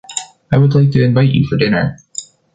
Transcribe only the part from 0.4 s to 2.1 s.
I would like to invite you for dinner.